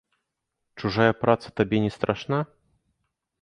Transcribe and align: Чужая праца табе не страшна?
Чужая 0.81 1.09
праца 1.25 1.51
табе 1.61 1.77
не 1.85 1.91
страшна? 1.99 2.41